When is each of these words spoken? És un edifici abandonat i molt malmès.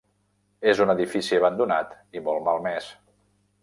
És 0.71 0.81
un 0.85 0.93
edifici 0.93 1.39
abandonat 1.41 1.95
i 2.19 2.27
molt 2.31 2.47
malmès. 2.51 2.93